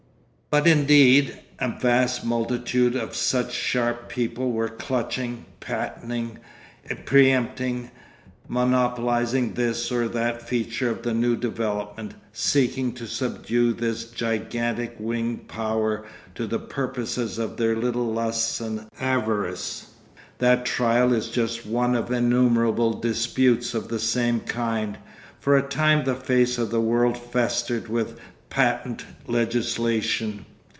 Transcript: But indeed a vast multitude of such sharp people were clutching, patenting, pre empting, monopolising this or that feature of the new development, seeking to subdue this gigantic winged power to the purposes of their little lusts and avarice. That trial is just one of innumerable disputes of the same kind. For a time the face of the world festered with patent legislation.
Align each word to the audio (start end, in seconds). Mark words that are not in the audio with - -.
But 0.53 0.67
indeed 0.67 1.37
a 1.59 1.69
vast 1.71 2.25
multitude 2.25 2.93
of 2.93 3.15
such 3.15 3.53
sharp 3.53 4.09
people 4.09 4.51
were 4.51 4.67
clutching, 4.67 5.45
patenting, 5.61 6.39
pre 7.05 7.29
empting, 7.31 7.89
monopolising 8.49 9.53
this 9.53 9.93
or 9.93 10.09
that 10.09 10.41
feature 10.41 10.89
of 10.89 11.03
the 11.03 11.13
new 11.13 11.37
development, 11.37 12.15
seeking 12.33 12.91
to 12.95 13.07
subdue 13.07 13.71
this 13.71 14.03
gigantic 14.03 14.97
winged 14.99 15.47
power 15.47 16.03
to 16.35 16.45
the 16.45 16.59
purposes 16.59 17.37
of 17.37 17.55
their 17.55 17.77
little 17.77 18.11
lusts 18.11 18.59
and 18.59 18.87
avarice. 18.99 19.91
That 20.39 20.65
trial 20.65 21.13
is 21.13 21.29
just 21.29 21.65
one 21.65 21.95
of 21.95 22.11
innumerable 22.11 22.91
disputes 22.99 23.73
of 23.73 23.87
the 23.87 23.99
same 23.99 24.41
kind. 24.41 24.97
For 25.39 25.55
a 25.55 25.61
time 25.61 26.03
the 26.03 26.13
face 26.13 26.57
of 26.57 26.71
the 26.71 26.81
world 26.81 27.17
festered 27.17 27.87
with 27.87 28.19
patent 28.49 29.05
legislation. 29.27 30.45